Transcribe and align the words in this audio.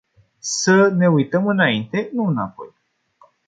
Să 0.39 0.87
ne 0.87 1.07
uităm 1.07 1.47
înainte, 1.47 2.09
nu 2.13 2.23
înapoi. 2.25 2.73